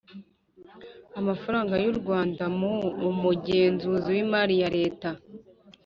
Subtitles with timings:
[1.19, 2.73] amafaranga y'u rwanda, mu
[3.09, 5.09] umugenzuzi w'imari ya leta